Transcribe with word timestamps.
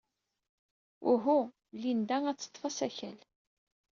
Uhu, 1.11 1.37
Linda 1.81 2.17
ad 2.29 2.37
teḍḍef 2.39 2.63
asakal. 2.69 3.19